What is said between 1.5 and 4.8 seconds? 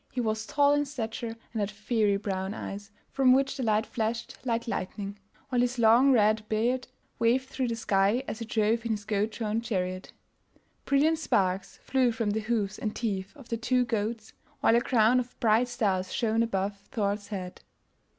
and had fiery brown eyes, from which the light flashed like